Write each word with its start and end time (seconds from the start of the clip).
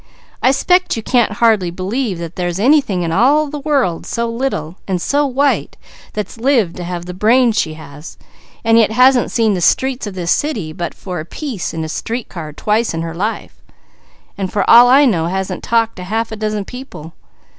I 0.41 0.49
'spect 0.49 0.97
you 0.97 1.03
can't 1.03 1.33
hardly 1.33 1.69
believe 1.69 2.17
that 2.17 2.35
there's 2.35 2.59
anything 2.59 3.03
in 3.03 3.11
all 3.11 3.51
the 3.51 3.59
world 3.59 4.07
so 4.07 4.35
small, 4.39 4.77
and 4.87 4.99
so 4.99 5.27
white, 5.27 5.77
that's 6.13 6.39
lived 6.39 6.75
to 6.77 6.83
have 6.83 7.05
the 7.05 7.13
brains 7.13 7.59
she 7.59 7.75
has, 7.75 8.17
and 8.63 8.79
yet 8.79 8.91
hasn't 8.91 9.29
seen 9.29 9.53
the 9.53 9.61
streets 9.61 10.07
of 10.07 10.15
this 10.15 10.31
city 10.31 10.73
but 10.73 10.95
for 10.95 11.19
a 11.19 11.19
short 11.31 11.63
ride 11.71 11.77
on 11.77 11.83
a 11.83 11.89
street 11.89 12.29
car 12.29 12.51
twice 12.51 12.95
in 12.95 13.03
her 13.03 13.13
life, 13.13 13.61
and 14.39 14.49
hasn't 14.49 15.61
talked 15.61 15.97
to 15.97 16.03
half 16.05 16.31
a 16.31 16.35
dozen 16.35 16.65
people. 16.65 17.13